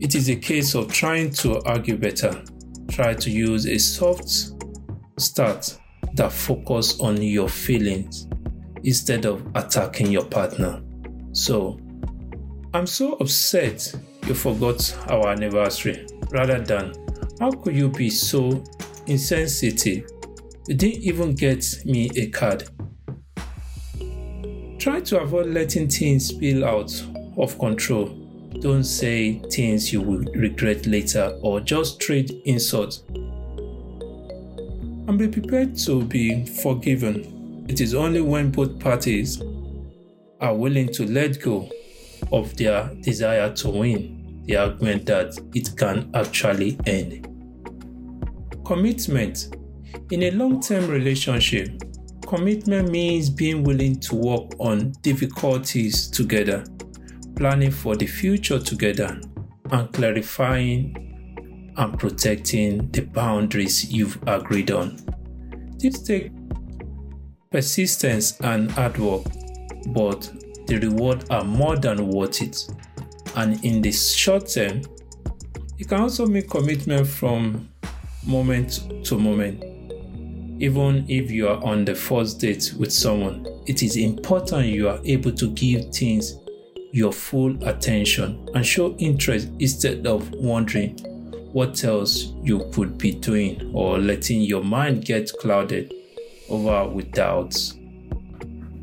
it 0.00 0.14
is 0.14 0.28
a 0.28 0.36
case 0.36 0.74
of 0.74 0.92
trying 0.92 1.30
to 1.30 1.62
argue 1.62 1.96
better. 1.96 2.42
Try 2.88 3.14
to 3.14 3.30
use 3.30 3.66
a 3.66 3.78
soft 3.78 4.28
start 5.18 5.78
that 6.14 6.32
focus 6.32 7.00
on 7.00 7.22
your 7.22 7.48
feelings 7.48 8.26
instead 8.84 9.24
of 9.24 9.46
attacking 9.54 10.10
your 10.10 10.24
partner. 10.24 10.81
So, 11.32 11.80
I'm 12.74 12.86
so 12.86 13.14
upset 13.14 13.92
you 14.26 14.34
forgot 14.34 14.96
our 15.08 15.28
anniversary 15.28 16.06
rather 16.30 16.60
than 16.60 16.94
how 17.40 17.50
could 17.50 17.74
you 17.74 17.88
be 17.88 18.08
so 18.08 18.62
insensitive? 19.06 20.08
You 20.68 20.74
didn't 20.74 21.02
even 21.02 21.34
get 21.34 21.64
me 21.84 22.10
a 22.16 22.28
card. 22.30 22.68
Try 24.78 25.00
to 25.00 25.20
avoid 25.20 25.46
letting 25.46 25.88
things 25.88 26.26
spill 26.26 26.64
out 26.64 26.92
of 27.36 27.58
control 27.58 28.22
don't 28.60 28.84
say 28.84 29.40
things 29.50 29.92
you 29.92 30.00
will 30.00 30.22
regret 30.34 30.86
later 30.86 31.36
or 31.42 31.60
just 31.60 32.00
trade 32.00 32.30
insults. 32.44 33.02
And 35.08 35.18
be 35.18 35.26
prepared 35.26 35.76
to 35.78 36.04
be 36.04 36.46
forgiven. 36.46 37.66
It 37.68 37.80
is 37.80 37.94
only 37.94 38.20
when 38.20 38.50
both 38.50 38.78
parties 38.78 39.42
are 40.42 40.54
willing 40.54 40.88
to 40.92 41.06
let 41.06 41.40
go 41.40 41.70
of 42.30 42.56
their 42.56 42.90
desire 43.00 43.52
to 43.54 43.70
win 43.70 44.42
the 44.46 44.56
argument 44.56 45.06
that 45.06 45.38
it 45.54 45.76
can 45.76 46.10
actually 46.14 46.78
end. 46.86 47.26
Commitment. 48.64 49.56
In 50.10 50.24
a 50.24 50.30
long 50.32 50.60
term 50.60 50.88
relationship, 50.88 51.82
commitment 52.26 52.90
means 52.90 53.30
being 53.30 53.62
willing 53.62 53.98
to 54.00 54.14
work 54.14 54.50
on 54.58 54.92
difficulties 55.02 56.08
together 56.08 56.64
planning 57.36 57.70
for 57.70 57.96
the 57.96 58.06
future 58.06 58.58
together 58.58 59.20
and 59.70 59.92
clarifying 59.92 61.72
and 61.76 61.98
protecting 61.98 62.90
the 62.90 63.00
boundaries 63.00 63.92
you've 63.92 64.18
agreed 64.26 64.70
on. 64.70 64.98
This 65.78 66.02
takes 66.02 66.30
persistence 67.50 68.38
and 68.40 68.70
hard 68.70 68.98
work, 68.98 69.24
but 69.88 70.30
the 70.66 70.78
reward 70.78 71.24
are 71.30 71.44
more 71.44 71.76
than 71.76 72.08
worth 72.08 72.42
it. 72.42 72.66
And 73.36 73.62
in 73.64 73.82
the 73.82 73.92
short 73.92 74.48
term, 74.48 74.82
it 75.78 75.88
can 75.88 76.00
also 76.00 76.26
make 76.26 76.48
commitment 76.48 77.06
from 77.06 77.68
moment 78.24 79.04
to 79.04 79.18
moment. 79.18 79.64
Even 80.62 81.04
if 81.08 81.30
you 81.30 81.48
are 81.48 81.62
on 81.64 81.84
the 81.84 81.94
first 81.94 82.40
date 82.40 82.72
with 82.78 82.92
someone, 82.92 83.46
it 83.66 83.82
is 83.82 83.96
important 83.96 84.66
you 84.66 84.88
are 84.88 85.00
able 85.04 85.32
to 85.32 85.50
give 85.50 85.92
things 85.92 86.38
your 86.92 87.12
full 87.12 87.56
attention 87.66 88.48
and 88.54 88.64
show 88.64 88.94
interest 88.98 89.48
instead 89.58 90.06
of 90.06 90.30
wondering 90.32 90.96
what 91.52 91.82
else 91.84 92.32
you 92.42 92.70
could 92.72 92.96
be 92.96 93.12
doing 93.12 93.70
or 93.74 93.98
letting 93.98 94.40
your 94.40 94.62
mind 94.62 95.04
get 95.04 95.30
clouded 95.40 95.92
over 96.48 96.88
with 96.88 97.10
doubts. 97.12 97.74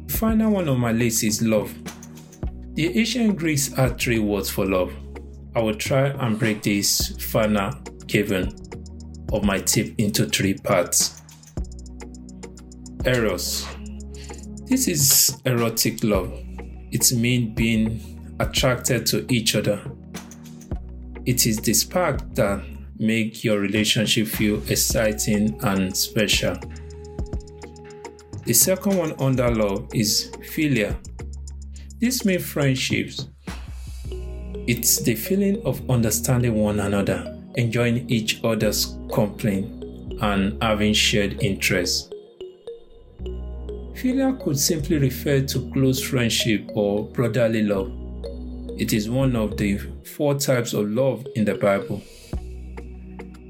Final 0.09 0.51
one 0.51 0.69
on 0.69 0.79
my 0.79 0.91
list 0.91 1.23
is 1.23 1.41
love. 1.41 1.73
The 2.73 2.97
ancient 2.97 3.37
Greeks 3.37 3.73
had 3.73 3.99
three 3.99 4.19
words 4.19 4.49
for 4.49 4.65
love. 4.65 4.93
I 5.55 5.61
will 5.61 5.75
try 5.75 6.07
and 6.07 6.37
break 6.37 6.61
this 6.61 7.15
final 7.31 7.71
given 8.07 8.53
of 9.31 9.43
my 9.43 9.59
tip 9.59 9.95
into 9.97 10.25
three 10.25 10.55
parts. 10.55 11.21
Eros. 13.05 13.65
This 14.65 14.87
is 14.87 15.41
erotic 15.45 16.03
love 16.03 16.31
it 16.91 17.11
means 17.13 17.55
being 17.55 18.35
attracted 18.39 19.05
to 19.07 19.31
each 19.31 19.55
other. 19.55 19.79
It 21.25 21.45
is 21.45 21.57
the 21.57 21.73
spark 21.73 22.33
that 22.35 22.63
make 22.97 23.43
your 23.43 23.59
relationship 23.59 24.27
feel 24.27 24.61
exciting 24.69 25.59
and 25.63 25.95
special. 25.95 26.55
The 28.49 28.55
second 28.55 28.97
one 28.97 29.13
under 29.19 29.47
love 29.51 29.89
is 29.93 30.31
philia. 30.39 30.97
This 31.99 32.25
means 32.25 32.43
friendships. 32.43 33.27
It's 34.65 34.97
the 35.03 35.13
feeling 35.13 35.61
of 35.67 35.87
understanding 35.87 36.55
one 36.55 36.79
another, 36.79 37.39
enjoying 37.57 38.09
each 38.09 38.43
other's 38.43 38.97
company, 39.13 39.65
and 40.21 40.57
having 40.63 40.93
shared 40.93 41.43
interests. 41.43 42.09
Philia 43.93 44.43
could 44.43 44.57
simply 44.57 44.97
refer 44.97 45.41
to 45.41 45.71
close 45.71 46.01
friendship 46.01 46.71
or 46.73 47.05
brotherly 47.05 47.61
love. 47.61 47.91
It 48.79 48.93
is 48.93 49.11
one 49.11 49.35
of 49.35 49.57
the 49.57 49.77
four 50.15 50.33
types 50.33 50.73
of 50.73 50.89
love 50.89 51.23
in 51.35 51.45
the 51.45 51.53
Bible. 51.53 52.01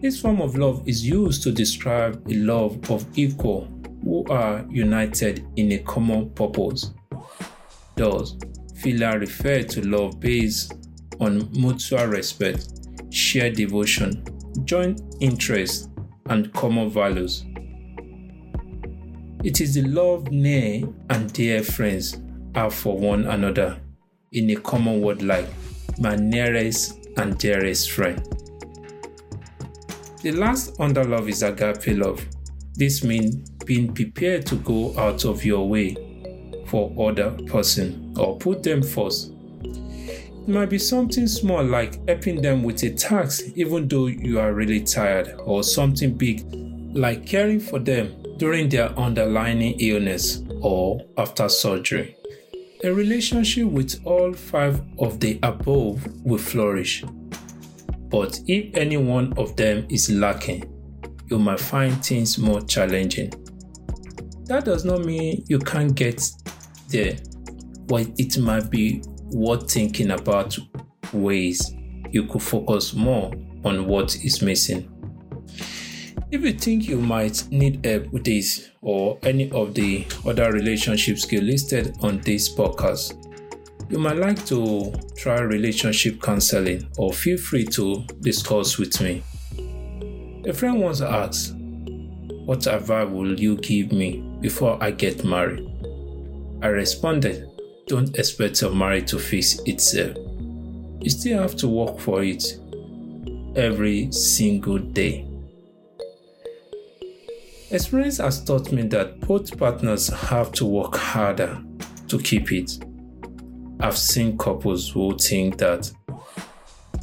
This 0.01 0.19
form 0.19 0.41
of 0.41 0.57
love 0.57 0.85
is 0.85 1.07
used 1.07 1.41
to 1.43 1.53
describe 1.53 2.21
a 2.29 2.33
love 2.33 2.91
of 2.91 3.05
equal 3.17 3.78
who 4.03 4.25
are 4.25 4.65
united 4.69 5.45
in 5.55 5.71
a 5.73 5.79
common 5.79 6.29
purpose. 6.31 6.91
Thus, 7.95 8.35
philia 8.75 9.19
refer 9.19 9.63
to 9.63 9.88
love 9.88 10.19
based 10.19 10.73
on 11.19 11.51
mutual 11.51 12.05
respect, 12.05 12.69
shared 13.09 13.55
devotion, 13.55 14.23
joint 14.63 15.01
interest, 15.19 15.89
and 16.27 16.53
common 16.53 16.89
values. 16.89 17.45
It 19.43 19.62
is 19.62 19.75
the 19.75 19.83
love 19.83 20.31
near 20.31 20.83
and 21.09 21.31
dear 21.33 21.63
friends 21.63 22.21
have 22.55 22.73
for 22.73 22.97
one 22.97 23.25
another 23.25 23.79
in 24.31 24.49
a 24.49 24.55
common 24.57 25.01
word 25.01 25.21
like 25.21 25.47
my 25.97 26.15
nearest 26.15 27.07
and 27.17 27.38
dearest 27.38 27.91
friend. 27.91 28.21
The 30.21 30.31
last 30.33 30.79
under 30.79 31.03
love 31.03 31.29
is 31.29 31.43
agape 31.43 31.97
love. 31.97 32.25
This 32.75 33.03
means 33.03 33.48
being 33.69 33.93
prepared 33.93 34.47
to 34.47 34.55
go 34.55 34.97
out 34.97 35.25
of 35.25 35.45
your 35.45 35.69
way 35.69 35.95
for 36.65 36.91
other 37.08 37.29
person 37.45 38.12
or 38.17 38.36
put 38.39 38.63
them 38.63 38.82
first. 38.82 39.32
It 39.62 40.47
might 40.47 40.71
be 40.71 40.79
something 40.79 41.27
small 41.27 41.63
like 41.63 42.03
helping 42.08 42.41
them 42.41 42.63
with 42.63 42.82
a 42.82 42.89
task 42.89 43.45
even 43.53 43.88
though 43.88 44.08
you 44.08 44.39
are 44.39 44.53
really 44.53 44.82
tired 44.82 45.36
or 45.41 45.62
something 45.62 46.15
big 46.15 46.43
like 46.95 47.27
caring 47.27 47.60
for 47.60 47.77
them 47.77 48.15
during 48.38 48.69
their 48.69 48.89
underlying 48.97 49.79
illness 49.79 50.41
or 50.62 50.99
after 51.19 51.47
surgery. 51.47 52.15
A 52.84 52.91
relationship 52.91 53.67
with 53.67 54.01
all 54.03 54.34
five 54.34 54.82
of 54.97 55.19
the 55.19 55.38
above 55.43 56.08
will 56.23 56.39
flourish. 56.39 57.03
But 58.10 58.39
if 58.47 58.75
any 58.75 58.97
one 58.97 59.32
of 59.34 59.55
them 59.55 59.86
is 59.91 60.10
lacking, 60.10 60.63
you 61.27 61.38
might 61.38 61.60
find 61.60 62.03
things 62.03 62.39
more 62.39 62.62
challenging. 62.62 63.32
That 64.49 64.65
does 64.65 64.83
not 64.83 65.05
mean 65.05 65.45
you 65.47 65.59
can't 65.59 65.93
get 65.93 66.27
there, 66.88 67.19
but 67.85 68.07
it 68.17 68.39
might 68.39 68.71
be 68.71 69.03
worth 69.25 69.71
thinking 69.71 70.09
about 70.09 70.57
ways 71.13 71.71
you 72.09 72.25
could 72.25 72.41
focus 72.41 72.95
more 72.95 73.31
on 73.63 73.85
what 73.85 74.15
is 74.15 74.41
missing. 74.41 74.89
If 76.31 76.41
you 76.41 76.53
think 76.53 76.88
you 76.88 76.99
might 76.99 77.47
need 77.51 77.85
help 77.85 78.12
with 78.12 78.23
this 78.23 78.71
or 78.81 79.19
any 79.21 79.51
of 79.51 79.75
the 79.75 80.07
other 80.25 80.51
relationship 80.51 81.19
skills 81.19 81.43
listed 81.43 81.95
on 82.01 82.19
this 82.21 82.49
podcast, 82.49 83.13
you 83.91 83.99
might 83.99 84.17
like 84.17 84.43
to 84.47 84.91
try 85.15 85.41
relationship 85.41 86.23
counseling 86.23 86.89
or 86.97 87.13
feel 87.13 87.38
free 87.38 87.65
to 87.65 88.03
discuss 88.21 88.79
with 88.79 88.99
me. 88.99 89.21
A 90.47 90.53
friend 90.53 90.81
once 90.81 91.01
asked, 91.01 91.53
What 91.53 92.65
advice 92.65 93.07
will 93.09 93.39
you 93.39 93.55
give 93.57 93.91
me 93.91 94.28
before 94.41 94.78
I 94.82 94.91
get 94.91 95.23
married? 95.23 95.67
I 96.62 96.67
responded, 96.67 97.49
Don't 97.88 98.17
expect 98.17 98.62
your 98.62 98.73
marriage 98.73 99.10
to 99.12 99.19
fix 99.19 99.60
itself. 99.65 100.17
You 101.02 101.10
still 101.10 101.41
have 101.41 101.56
to 101.58 101.67
work 101.67 101.99
for 101.99 102.23
it 102.23 102.60
every 103.56 104.12
single 104.12 104.78
day. 104.78 105.25
Experience 107.71 108.17
has 108.17 108.43
taught 108.43 108.71
me 108.71 108.82
that 108.84 109.19
both 109.21 109.58
partners 109.58 110.08
have 110.08 110.52
to 110.54 110.65
work 110.65 110.95
harder 110.95 111.62
to 112.08 112.17
keep 112.19 112.52
it. 112.52 112.84
I've 113.80 113.97
seen 113.97 114.38
couples 114.38 114.89
who 114.89 115.15
think 115.17 115.58
that 115.60 115.91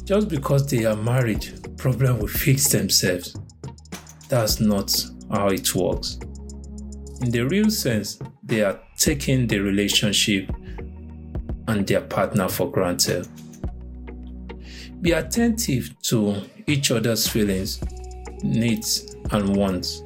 just 0.03 0.27
because 0.27 0.67
they 0.67 0.85
are 0.85 0.95
married, 0.95 1.75
problem 1.77 2.19
will 2.19 2.27
fix 2.27 2.69
themselves. 2.69 3.35
That's 4.29 4.59
not 4.59 4.93
how 5.31 5.47
it 5.49 5.73
works. 5.73 6.19
In 7.21 7.31
the 7.31 7.41
real 7.41 7.69
sense, 7.69 8.19
they 8.43 8.63
are 8.63 8.79
taking 8.95 9.47
the 9.47 9.59
relationship 9.59 10.49
and 11.67 11.85
their 11.87 12.01
partner 12.01 12.47
for 12.47 12.71
granted. 12.71 13.27
Be 15.01 15.11
attentive 15.11 15.99
to 16.03 16.41
each 16.67 16.91
other's 16.91 17.27
feelings, 17.27 17.81
needs, 18.43 19.15
and 19.31 19.55
wants. 19.55 20.03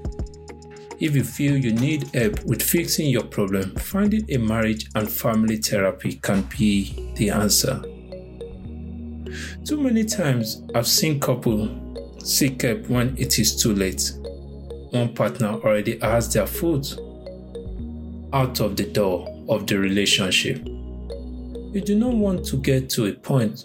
If 1.00 1.16
you 1.16 1.24
feel 1.24 1.58
you 1.58 1.74
need 1.74 2.14
help 2.14 2.44
with 2.44 2.62
fixing 2.62 3.10
your 3.10 3.24
problem, 3.24 3.76
finding 3.76 4.26
a 4.32 4.38
marriage 4.38 4.88
and 4.96 5.10
family 5.10 5.58
therapy 5.58 6.14
can 6.14 6.44
be 6.58 7.14
the 7.16 7.32
answer. 7.32 7.82
Too 9.66 9.82
many 9.82 10.06
times 10.06 10.64
I've 10.76 10.88
seen 10.88 11.20
couples 11.20 11.70
seek 12.24 12.62
help 12.62 12.88
when 12.88 13.18
it 13.18 13.40
is 13.40 13.56
too 13.56 13.74
late. 13.74 14.12
One 14.92 15.14
partner 15.14 15.48
already 15.48 15.98
has 16.00 16.34
their 16.34 16.46
foot 16.46 16.98
out 18.34 18.60
of 18.60 18.76
the 18.76 18.90
door 18.92 19.26
of 19.48 19.66
the 19.66 19.80
relationship. 19.80 20.58
You 20.66 21.80
do 21.80 21.96
not 21.96 22.14
want 22.14 22.46
to 22.48 22.58
get 22.58 22.90
to 22.92 23.06
a 23.06 23.14
point 23.14 23.64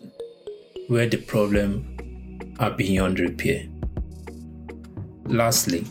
where 0.87 1.09
the 1.09 1.17
problem 1.17 2.55
are 2.61 2.71
beyond 2.71 3.19
repair. 3.19 3.67
Lastly, 5.25 5.85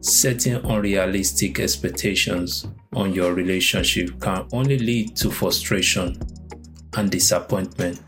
setting 0.00 0.56
unrealistic 0.56 1.58
expectations 1.58 2.66
on 2.92 3.14
your 3.14 3.32
relationship 3.32 4.20
can 4.20 4.46
only 4.52 4.78
lead 4.78 5.16
to 5.16 5.30
frustration 5.30 6.20
and 6.94 7.10
disappointment. 7.10 8.02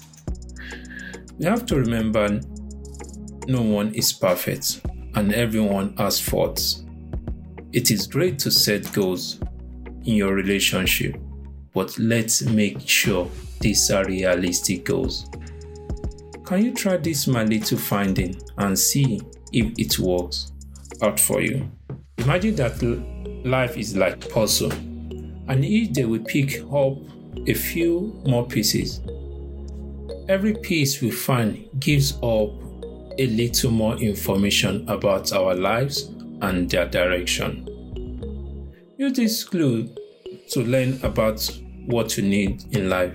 You 1.38 1.48
have 1.48 1.64
to 1.66 1.76
remember 1.76 2.38
no 3.46 3.62
one 3.62 3.94
is 3.94 4.12
perfect 4.12 4.82
and 5.14 5.32
everyone 5.32 5.96
has 5.96 6.20
faults. 6.20 6.84
It 7.72 7.90
is 7.90 8.06
great 8.06 8.38
to 8.40 8.50
set 8.50 8.92
goals 8.92 9.40
in 10.04 10.14
your 10.14 10.34
relationship, 10.34 11.16
but 11.74 11.98
let's 11.98 12.42
make 12.42 12.80
sure 12.80 13.30
these 13.60 13.90
are 13.90 14.04
realistic 14.04 14.84
goals. 14.84 15.28
Can 16.44 16.64
you 16.64 16.72
try 16.72 16.96
this 16.96 17.26
my 17.26 17.44
little 17.44 17.76
finding 17.76 18.40
and 18.56 18.78
see 18.78 19.20
if 19.52 19.72
it 19.78 19.98
works 19.98 20.52
out 21.02 21.20
for 21.20 21.42
you? 21.42 21.70
Imagine 22.18 22.54
that 22.56 22.82
life 23.44 23.76
is 23.76 23.96
like 23.96 24.24
a 24.24 24.28
puzzle, 24.28 24.72
and 24.72 25.64
each 25.64 25.92
day 25.92 26.04
we 26.04 26.20
pick 26.20 26.62
up 26.72 26.96
a 27.46 27.54
few 27.54 28.20
more 28.26 28.46
pieces. 28.46 29.00
Every 30.28 30.54
piece 30.54 31.00
we 31.00 31.10
find 31.10 31.68
gives 31.78 32.14
up 32.22 32.50
a 33.18 33.26
little 33.26 33.70
more 33.70 33.96
information 33.96 34.88
about 34.88 35.32
our 35.32 35.54
lives 35.54 36.10
and 36.42 36.70
their 36.70 36.88
direction. 36.88 37.64
Use 38.96 39.12
this 39.12 39.44
clue 39.44 39.88
to 40.50 40.60
learn 40.62 40.98
about 41.02 41.44
what 41.86 42.16
you 42.16 42.22
need 42.22 42.64
in 42.76 42.88
life 42.88 43.12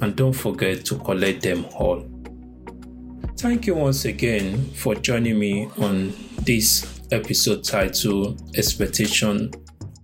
and 0.00 0.16
don't 0.16 0.32
forget 0.32 0.84
to 0.86 0.98
collect 0.98 1.42
them 1.42 1.64
all. 1.76 2.06
Thank 3.36 3.66
you 3.66 3.74
once 3.74 4.04
again 4.04 4.64
for 4.74 4.94
joining 4.94 5.38
me 5.38 5.68
on 5.78 6.12
this 6.42 7.00
episode 7.12 7.62
titled 7.62 8.56
Expectation 8.56 9.52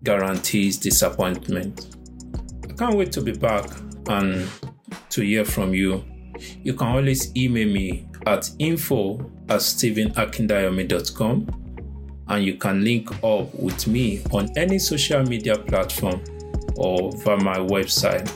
Guarantees 0.05 0.79
Disappointment. 0.79 1.97
I 2.69 2.73
can't 2.75 2.97
wait 2.97 3.11
to 3.13 3.23
be 3.23 3.33
back 3.33 3.71
and 4.09 4.49
to 5.11 5.23
hear 5.23 5.45
from 5.45 5.75
you. 5.75 6.05
You 6.63 6.75
can 6.75 6.89
always 6.89 7.35
email 7.37 7.69
me 7.69 8.07
at 8.27 8.51
info 8.59 9.31
at 9.49 9.61
stephenakindayomi.com 9.61 11.65
and 12.29 12.45
you 12.45 12.55
can 12.55 12.83
link 12.83 13.11
up 13.23 13.55
with 13.55 13.87
me 13.87 14.23
on 14.33 14.49
any 14.57 14.79
social 14.79 15.23
media 15.25 15.57
platform 15.57 16.25
or 16.77 17.13
via 17.13 17.37
my 17.37 17.59
website 17.59 18.27